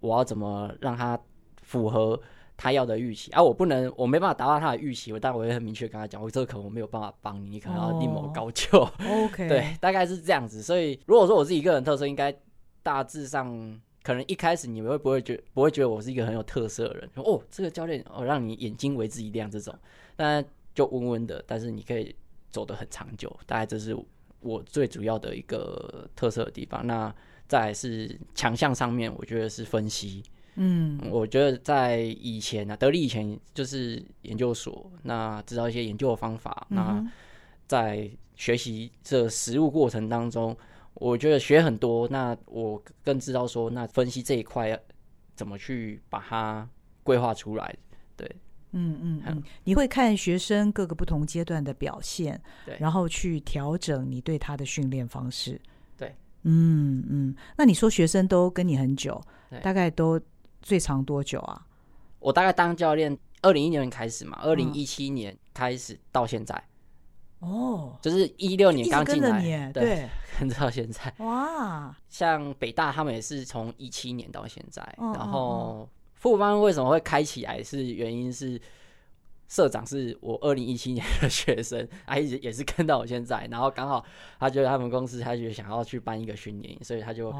[0.00, 1.20] 我要怎么让他
[1.60, 2.18] 符合
[2.56, 3.30] 他要的预期？
[3.32, 8.78] 啊，我不能，我没办法达到他的预期，我但我也很明确跟他讲，我这个可能我没有办法帮你，你可能要另谋高就。
[8.78, 10.62] Oh, OK， 对，大概是这样子。
[10.62, 12.34] 所以，如果说我自己个人特色，应该
[12.82, 17.10] 大致上，可能一开始你们会不会觉不会觉得我是一个很有特色的人？
[17.14, 19.78] 说哦，这个教练哦，让你眼睛为之一亮这种，
[20.16, 20.42] 但。
[20.74, 22.14] 就温温的，但是你可以
[22.50, 23.96] 走得很长久，大概这是
[24.40, 26.86] 我最主要的一个特色的地方。
[26.86, 27.14] 那
[27.46, 30.22] 再来是强项上面，我觉得是分析。
[30.56, 36.66] 嗯，我觉得在以前呢、啊，得力以前就是研究所，那知道一些研究的方法。
[36.70, 37.12] 嗯、那
[37.66, 40.56] 在学习这实务过程当中，
[40.94, 42.08] 我觉得学很多。
[42.08, 44.80] 那我更知道说，那分析这一块
[45.34, 46.68] 怎么去把它
[47.02, 47.76] 规划出来，
[48.16, 48.30] 对。
[48.76, 55.60] 嗯嗯嗯，你会看学生各个不同阶段的表现，对，然后去调整你对他的训练方式，
[55.96, 57.36] 对，嗯嗯。
[57.56, 59.20] 那你说学生都跟你很久，
[59.62, 60.20] 大概都
[60.60, 61.64] 最长多久啊？
[62.18, 66.60] 我大概当教练，二零一六年开始嘛，二零一七年开始到现在，
[67.38, 70.08] 哦，就是一六年刚进来，对，
[70.40, 71.14] 跟到现在。
[71.18, 75.88] 哇，像北大他们也是从一七年到现在，然后。
[76.24, 77.62] 富邦为什么会开起来？
[77.62, 78.58] 是原因是
[79.46, 84.02] 社长是我二零一七年的学生， 他一直也是跟到我现在，然后刚好
[84.40, 87.30] 他觉得他们公司他就想要去办一个训练营，所以他就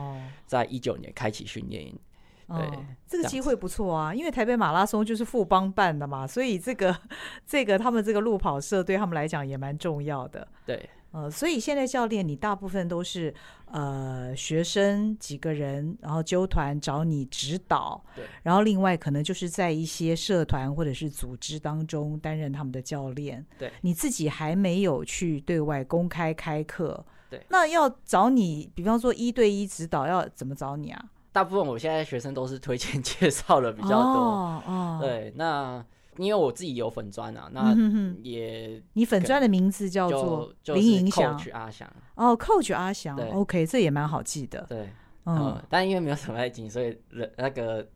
[0.45, 1.99] 在一九年开启训练营。
[2.47, 6.95] 对，哦、这个机会不错啊，因为台北马拉松就是富邦办的嘛，所以这个
[7.49, 10.47] 这个他们这个路跑社对他们来讲也蛮重要的。
[10.67, 10.87] 对。
[11.15, 13.33] 呃，所以现在教练你大部分都是
[13.67, 31.05] 呃学生几个人，然后纠团找你指导，对，然后另外可能就是在一些社团或者是组织当中担任他们的教练，对，你自己还没有去对外公开开课，对，那要找你，比方说一对一指导要怎么找你啊？
[31.31, 35.85] 大部分我现在学生都是推荐 介绍的比较多，哦，哦对，那。
[36.19, 37.75] 因为我自己有粉砖啊，那
[38.23, 44.65] 也你粉砖的名字叫做林影响，阿翔哦，Coach 阿翔，OK，这也蛮好记的。
[44.69, 44.89] 对，
[45.27, 47.87] 嗯，但因为没有什么爱情，所以人那个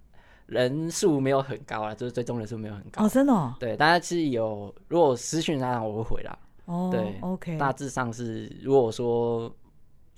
[0.46, 3.54] 人数没有很高啊，就是追踪人数没有很高哦，真的。
[3.60, 6.38] 对，大家是有，如果私讯他我会回啦。
[6.66, 9.52] 哦，对，OK，大致上是如果说。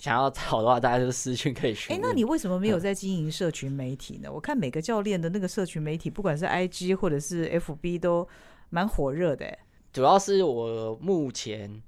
[0.01, 1.93] 想要找的话，大家就是私讯可以学。
[1.93, 4.33] 哎，那你为什么没有在经营社群媒体呢？
[4.33, 8.27] 我看每个教练的那个社群媒体，不管是 IG 或者是 FB，都
[8.71, 9.59] 蛮火热的。
[9.93, 11.83] 主要是我目前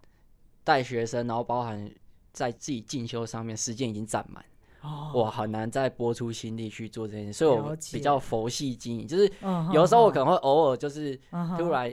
[0.62, 1.90] 带学生，然后包含
[2.34, 4.44] 在自己进修上面，时间已经占满，
[4.82, 9.08] 哦，我很难再拨出心力去做这件事，所以我比较佛系经营。
[9.08, 9.32] 就是
[9.72, 11.18] 有时候我可能会偶尔就是
[11.56, 11.90] 突然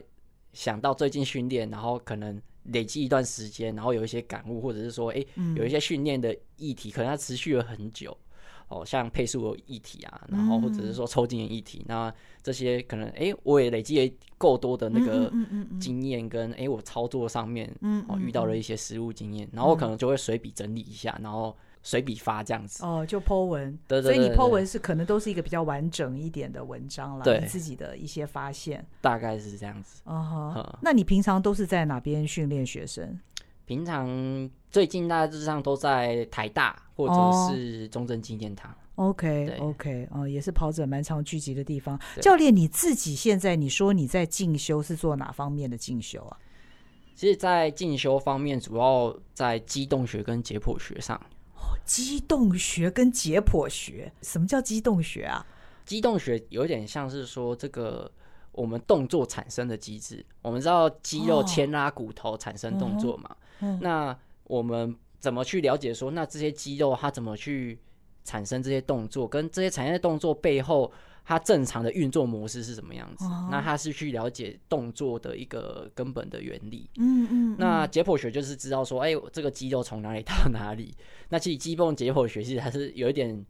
[0.52, 2.42] 想到最近训练，然后可能。
[2.64, 8.16] 累积一段时间，然后有一些感悟，或者是说，哎、欸，有一些训练的议题，可能它持续了很久，
[8.68, 15.32] 哦，像配速的议题啊，然后或者是说抽筋的议题，那这些可能，哎、欸，我也累积了够多的那个
[15.80, 17.74] 经验，跟哎、欸，我操作上面，
[18.08, 21.56] 哦，遇到了一些失误经验，然后我可能就会随笔整理一下，然后。
[21.82, 30.02] 随笔发这样子哦，就 po 文，对对对对，所以你 po 文是可能都是一个比较完整一点的文章了，你自己的一些发现，大概是这样子。
[30.06, 30.78] 哦、uh，huh.
[30.82, 33.20] 那你平常都是在哪边训练学生？
[33.66, 38.76] 平常最近大致上都在台大或者是中正纪念堂。
[38.96, 41.98] Oh, OK OK，哦、呃，也是跑者蛮常聚集的地方。
[42.22, 46.38] 教练，你自己现在你说你在进修是做哪方面的进修啊？
[47.16, 51.20] 其实，在进修方面，主要在机动学跟解剖学上。
[51.90, 55.44] 机动学跟解剖学，什么叫机动学啊？
[55.88, 58.10] 机动学有点像是说，这个
[58.52, 60.24] 我们动作产生的机制。
[60.44, 63.36] 我们知道肌肉牵拉骨头产生动作嘛？
[63.62, 67.80] 哦、那我们怎么去了解说，那这些肌肉它怎么去
[68.24, 70.92] 产生这些动作，跟这些产生的动作背后，
[71.24, 73.26] 它正常的运作模式是什么样子？
[73.26, 76.90] 哦、那它是去了解动作的一个根本的原理。
[76.98, 77.30] 嗯嗯。
[77.54, 80.96] 嗯，那解剖学就是知道说，哎、欸，这个肌肉从哪里到哪里？
[81.30, 83.46] 那其实肌动解剖学其实还是有一点，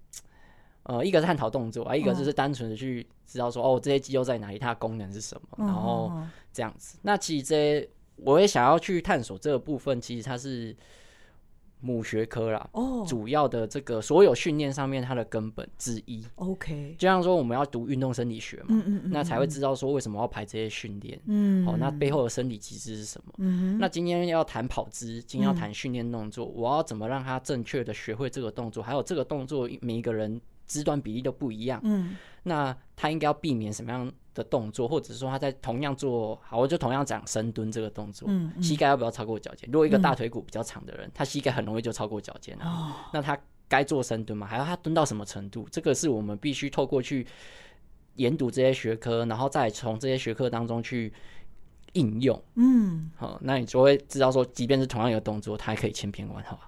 [0.83, 6.11] 呃，一个是探讨动作啊，一个就是单纯的去知道说，哦，哦，这些肌肉在哪里，它的功能是什么，然后
[6.51, 6.97] 这样子。
[7.03, 10.75] 那其实这些我也想要去探索这个部分，其实它是。
[11.81, 16.23] 母学科啦，哦，主要的这个所有训练上面它的根本之一。
[16.35, 23.33] OK，就像说我们要读运动生理学嘛，嗯嗯，那才会知道说为什么要排这些训练，嗯，哦，那背后的生理机制是什么？
[23.37, 28.83] 嗯，那今天要谈跑姿，今天要谈训练动作，我要怎么让他正确的学会这个动作？
[28.83, 30.39] 还有这个动作每一个人
[30.69, 39.67] 肢端比例都不一样，嗯，那他应该要避免什么样的动作，或者说他在同样做好，我就同样讲深蹲这个动作，嗯嗯、膝盖要不要超过脚尖？
[39.71, 44.45] 如果一个大腿骨比较长的人，嗯、他膝盖很容易就超过脚尖了，哦、那他该做深蹲吗？
[44.45, 45.67] 还要他蹲到什么程度？
[45.71, 47.25] 这个是我们必须透过去
[48.15, 51.11] 研读这些学科，然后再从这些学科当中去
[51.93, 52.39] 应用。
[52.55, 56.59] 嗯，好，那你就会知道说，即便是同样一个动作，它还可以千变万化。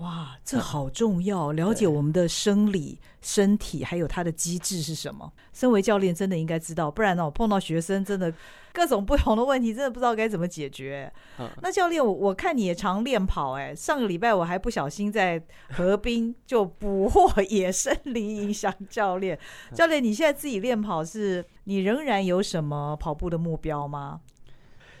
[0.00, 1.52] 哇，这好重要！
[1.52, 5.30] 了解我们的生理、身体，还有它的机制是什么？
[5.52, 8.32] 身为教练，真的应该知道，不然呢，我碰到学生真的
[8.72, 11.12] 各种不同的问题，真的不知道该怎么解决。
[11.60, 19.38] 那教练，我我看你也常练跑，哎，上个礼拜我还不小心在河滨就捕获野生林影响教练。
[19.74, 24.22] 教练，你现在自己练跑是，你仍然有什么跑步的目标吗？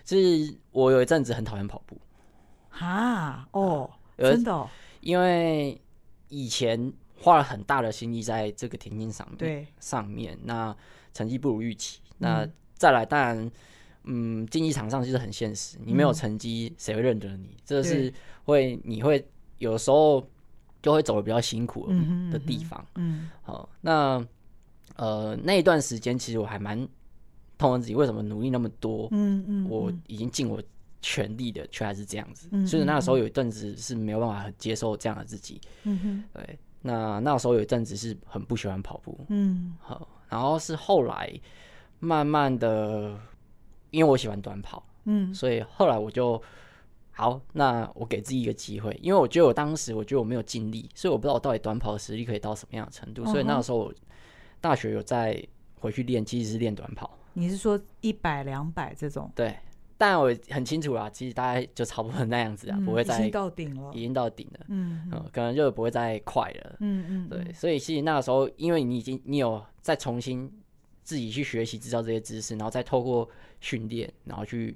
[0.04, 1.96] 是我有一阵子很讨厌跑步。
[2.78, 4.68] 啊，哦，真的哦。
[5.00, 5.80] 因为
[6.28, 10.74] 以前花了很大的心力在这个田径上面，对上面，那
[11.12, 12.00] 成绩不如预期。
[12.04, 13.50] 嗯、那再来，当然，
[14.04, 17.46] 嗯，竞技场上就是很现实，你没有成绩，谁会认得你？
[17.46, 18.12] 嗯、这是
[18.44, 19.26] 会，你会
[19.58, 20.26] 有时候
[20.82, 21.88] 就会走的比较辛苦
[22.30, 22.86] 的地方。
[22.94, 24.24] 嗯，好，那
[24.96, 26.78] 呃那一段时间，其实我还蛮
[27.58, 29.08] 痛恨自己，为什么努力那么多？
[29.12, 30.62] 嗯嗯，我已经尽我。
[31.02, 35.60] 全力的，却还是这样子，所以那个时候有一阵子是没有办法接受这样的自己。
[35.84, 39.18] 嗯哼，对，那那个时候有一阵子是很不喜欢跑步。
[39.28, 41.32] 嗯，好，然后是后来
[41.98, 43.18] 慢慢的，
[43.90, 46.42] 因为我喜欢短跑，嗯，所以后来我就
[47.12, 53.94] 好，那我给自己一个机会，因为我觉得我当时我觉得我没有尽力，所以我不知道我到底短跑的实力可以到什么样的程度，哦、所以那个时候我
[54.60, 55.42] 大学有在
[55.78, 57.18] 回去练，其实是练短跑。
[57.32, 59.30] 你是说一百两百这种？
[59.34, 59.56] 对。
[60.02, 70.50] 但我很清楚啦，其实大概就差不多那样子啊，嗯、不会再已经到顶了，已经到顶了，嗯，嗯，可能就不会再快了，嗯嗯，对，所以其实那个时候，因为你已经你有再重新
[71.02, 73.28] 自己去学习知道这些知识，然后再透过
[73.60, 74.74] 训练，然后去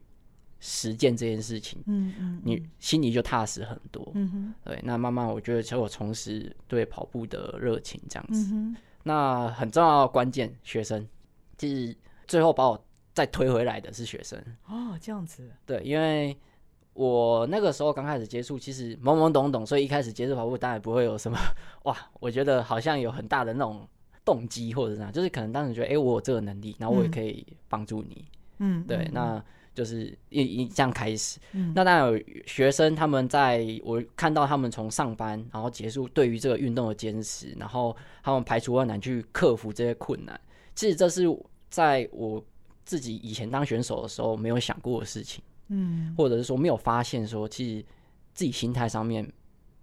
[0.61, 11.09] 实践这件事情，嗯嗯，你心里就踏实很多，嗯哼，对，那慢慢我觉得才有重拾对跑步的热情这样子，嗯、那很重要的关键学生，
[11.57, 12.85] 就是最后把我。
[13.15, 15.49] 再推回来的是学生哦，这样子。
[15.65, 16.37] 对，因为
[16.95, 21.39] 我那个时候刚开始接触，其实懵懵懂懂，所以一开始接触跑步，当然不会有什么
[21.85, 23.89] 哇，我觉得好像有很大的那种
[24.25, 28.25] 动机或者是啥，就是可能当时觉得，哎、欸，我有这个能力，然后我也可以帮助你。
[28.59, 31.39] 嗯，对，嗯、那就是一一这样开始。
[31.53, 40.41] 嗯，那当然有学生，他们在我看到他们从上班然后结束，对于这个运动的坚持，然后他们排除万难去克服这些困难，
[40.75, 41.25] 其实这是
[41.71, 42.45] 在我。
[42.85, 47.87] 自己以前当选手的时候没有想过的事情，嗯，或者是说没有发现说，其实
[48.35, 49.27] 自己心态上面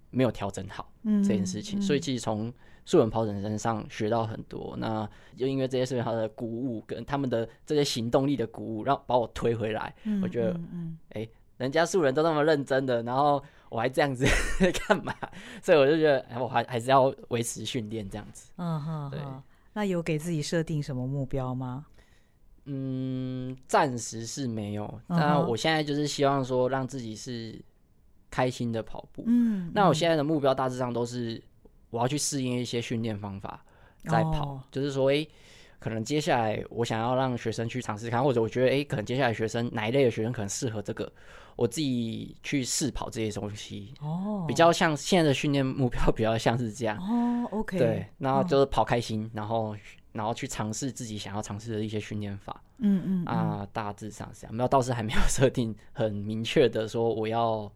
[0.09, 2.53] 没有调整好这件事情，嗯嗯、所以其实从
[2.85, 4.75] 素人跑者身上学到很多。
[4.77, 9.93] 那就因为这些素人跑者的鼓舞跟他们的这些行动力的鼓舞，让把我推回来。
[10.03, 14.25] 嗯、我觉得，嗯，哎、人家素人都那么认真的，然后我还这样子
[14.87, 15.15] 干嘛？
[15.61, 18.51] 所以我就觉得，哎，我还还是要维持训练这样子。
[18.57, 19.19] 嗯哼，对。
[19.73, 21.85] 那有给自己设定什么目标吗？
[22.73, 25.01] 嗯，暂时是没有。
[25.07, 27.61] 那我现在就是希望说，让自己是
[28.29, 29.25] 开心的跑步。
[29.27, 31.43] 嗯，那我现在的目标大致上都是，
[31.89, 33.61] 我要去适应一些训练方法
[34.05, 34.53] 再跑。
[34.53, 35.29] 哦、就是说，哎、欸，
[35.79, 41.11] 可能接下来我想要让学生去尝试看，或者我觉得，哎、欸，可能接下来学生哪一类的学生可能适合这个，
[41.57, 43.93] 我自己去试跑这些东西。
[43.99, 46.97] 哦，比较像现在的训练目标，比较像是这样。
[46.97, 47.77] 哦，OK。
[47.77, 49.75] 对，然后就是跑开心，然后。
[50.13, 57.71] 然后去尝试自己想要尝试的一些训练法，嗯嗯，嗯啊，大致上是这样，没有倒是还没有设定很明确的说我要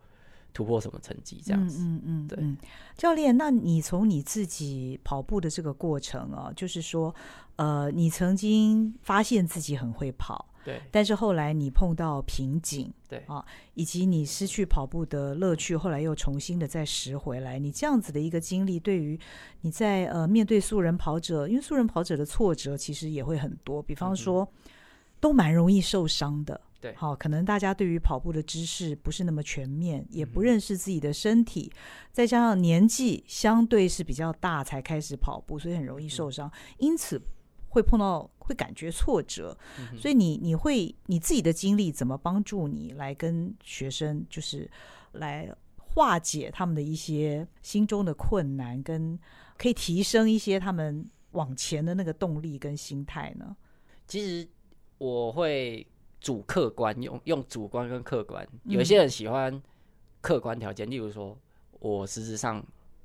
[0.53, 1.79] 突破什么成绩这样子。
[1.81, 2.57] 嗯嗯，对嗯。
[2.97, 7.13] 教练，那你从你自己跑步的这个过程啊，就是说，
[7.57, 10.47] 呃，你曾经发现自己很会跑。
[10.65, 13.19] 对，但是后来你碰到瓶颈，对。
[13.27, 13.45] 啊，
[13.75, 19.17] 以及你失去跑步的乐趣，后来又重新的再拾回来，你这样子的一个经历，对于
[19.61, 24.71] 你在呃面对素人跑者，因为素人跑者的挫折其实也会很多，比方说、嗯、
[25.19, 31.77] 都蛮容易受伤的，对，好、啊，可能大家对于跑步的知识不是那么全面，也不认识自己的身体，嗯、
[32.11, 37.21] 再加上年纪相对是比较大才开始跑步，所以很容易受伤，嗯、因此。
[37.67, 44.69] 会碰到会感觉挫折，嗯、所以你你会你自己的经历怎么帮助你来跟学生，就是
[45.13, 49.19] 来化解他们的一些心中的困难，跟
[49.57, 53.55] 可以提升一些他们往前的那个动力跟心态呢？
[54.07, 54.47] 其实
[54.97, 55.85] 我会
[56.21, 59.61] 主客观用用主观跟客观，有一些人喜欢
[60.21, 61.37] 客观条件，嗯、例如说
[61.79, 62.63] 我实质上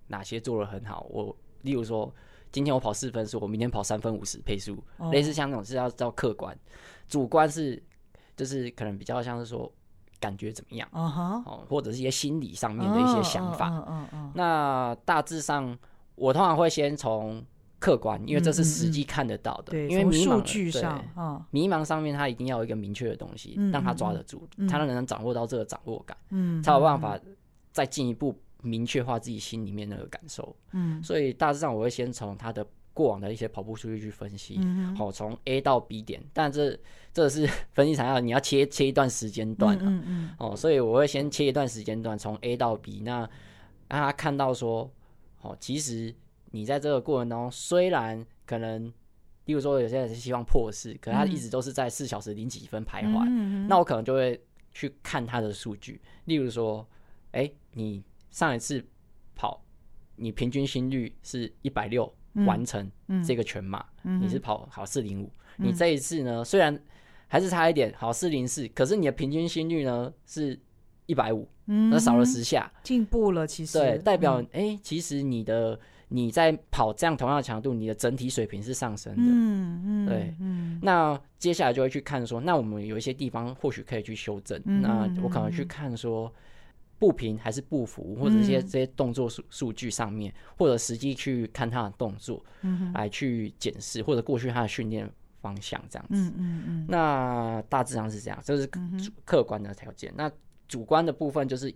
[0.09, 2.14] 哪些做得很好，我例如说。
[2.53, 6.57] 今天我跑四分速，我明天跑三分五十配速，哦、类似像那种是要叫客观，
[7.09, 7.83] 主观是
[8.37, 9.71] 就是可能比较像是说
[10.19, 13.87] 感觉怎么样，哦，哦或者是一些心理上面的一些想法。
[14.35, 15.77] 那大致上
[16.17, 17.45] 我通常会先从
[17.79, 19.79] 客观，因为这是实际看得到的。
[19.89, 21.03] 因为迷茫数据上，
[21.51, 27.19] 迷茫上面他一定要有一个明确的东西，嗯、让他抓得住，嗯、他能能掌握到这个掌握感，嗯，才有办法
[27.73, 28.37] 再进一步。
[28.63, 36.79] 明确化自己心里面那个感受，嗯，所以大致上我会先从他的过往的一些跑步数据去分析，嗯，好，从 A 到 B 点，但这
[37.13, 43.21] 这是 分析材料，你要切切一段时间段，嗯嗯，哦，所以我会先切一段时间段，从 A 到 B，那
[43.89, 44.91] 让他看到说，
[45.41, 46.15] 哦，其实
[46.51, 48.93] 你在这个过程当中，虽然可能，
[49.47, 54.39] 例如说有些人是希望破四，可是他一直都是在四小时零几分徘徊，嗯，那我可能就会
[54.73, 56.87] 去看他的数据，例如说，
[57.31, 58.03] 哎，你。
[58.31, 58.85] 上一次
[59.35, 59.62] 跑，
[60.16, 62.12] 你平均心率是一百六，
[62.47, 62.91] 完成
[63.26, 65.31] 这个全马，你是跑好四零五。
[65.57, 66.81] 你这一次呢，虽然
[67.26, 70.59] 还是差一点，好四零四，可是你的平均心率呢是
[71.07, 73.47] 一百五，那少了十下，进步了。
[73.47, 75.78] 其实对，代表哎、其实你的
[76.09, 79.22] 你在跑这样同样的强度，你的整体水平是上升的。
[79.22, 80.35] 嗯嗯，对。
[80.41, 84.61] 嗯、那接下来就会去看说，那我们有一些地方或许可以去修正。
[84.66, 86.33] 嗯、那我可能去看说。
[87.01, 96.15] 步频还是步幅，或者一些这些动作数数据上面，嗯、或者实际去看他的动作，嗯、来去检视，或者过去他的训练方向这样子。
[96.15, 98.71] 嗯嗯嗯、那大致上是这样，这是
[99.25, 100.13] 客观的条件。
[100.15, 100.31] 那
[100.69, 101.75] 主观的部分就是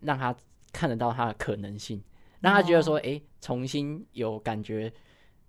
[0.00, 0.34] 让他
[0.72, 2.02] 看得到他的可能性，
[2.40, 4.90] 让他觉得说，哎、欸，重新有感觉，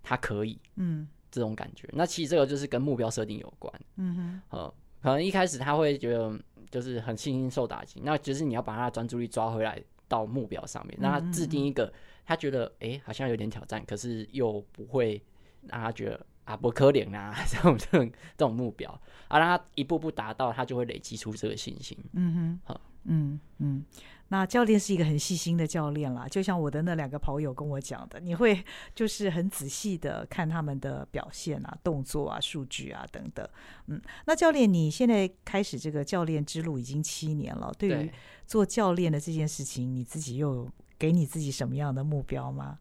[0.02, 0.60] 他可以。
[0.74, 1.88] 嗯，这种感觉。
[1.92, 3.72] 那其实这个就是跟目标设定有关。
[3.96, 6.38] 嗯哼，呃，可能一开始他会觉得。
[6.70, 11.92] 就是很信心受打击，那就是你要把他的专注力抓回来到目标上面，让他制定一个
[12.24, 15.20] 他觉得哎、欸、好像有点挑战，可是又不会
[15.66, 18.88] 让他觉得啊不可怜啊 这种这种这种目标
[19.26, 21.98] 啊，让他一步步达到，他就会累积出这个信心。
[22.12, 23.84] 嗯哼，好，嗯嗯。
[24.32, 28.64] 那教练是一个很细心的教练啦，就像我的那两个跑友跟我讲的，你会
[28.94, 33.44] 就是很仔细的看他们的表现啊、动作啊、数据啊等等。
[33.88, 38.12] 嗯，那教练，你现在开始这个教练之路已经七年了，对于
[38.46, 42.78] 做教练的这件事情，你自己又有给你自己什么样的目标吗？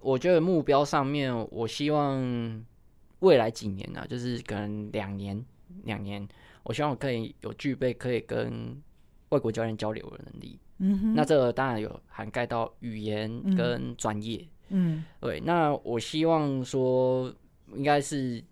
[0.00, 2.64] 我觉得目标上面，我希望
[3.18, 5.44] 未来几年呢、啊，就是可能两年、
[5.84, 6.26] 两年，
[6.62, 8.82] 我希望我可以有具备可以跟。
[9.30, 15.38] 外国教练交流的能力，嗯哼，那这个当然有涵盖到语言跟专业，嗯，对。
[15.40, 17.30] 那我希望说，
[17.74, 18.42] 应该是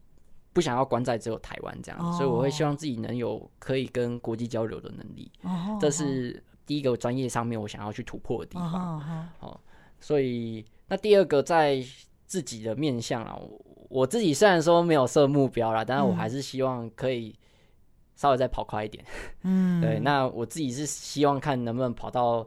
[0.52, 8.98] 不想要关在只有台湾这样，哦、所以我会希望自己能有可以跟国际交流的能力，哦、这是第一个专业上面我想要去突破的地方。
[8.98, 9.02] 哦，
[9.40, 9.60] 哦，哦，
[9.98, 11.82] 所以那第二个在
[12.26, 13.38] 自己的面向啊，
[13.88, 17.34] 我自己虽然说没有设目标啦，但是我还是希望可以。
[18.16, 19.04] 稍微再跑快一点，
[19.42, 22.44] 嗯，对，那我自己是希望看能不能跑到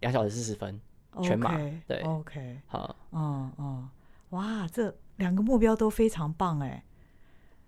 [0.00, 0.78] 两小时四十分
[1.22, 1.56] 全马
[1.86, 3.88] 对，OK，好，嗯嗯，
[4.30, 6.82] 哇，这两个目标都非常棒哎，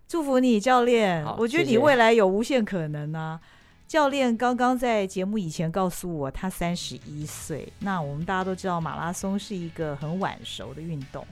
[0.08, 3.40] 祝福你教练，我觉得你未来有无限可能啊。
[3.42, 3.54] 谢谢。
[3.86, 11.24] 教练刚刚在节目以前告诉我，他三十一岁，那我们大家都知道马拉松是一个很晚熟的运动，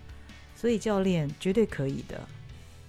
[0.54, 2.20] 所以教练绝对可以的。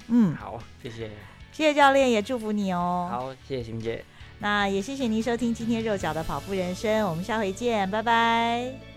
[0.10, 1.10] 嗯，好，谢谢。
[1.54, 3.08] 谢谢教练，也祝福你哦。
[3.10, 4.04] 好，谢谢欣姐。
[4.40, 8.93] 那也谢谢您收听今天肉脚的跑步人生，我们下回见，拜拜。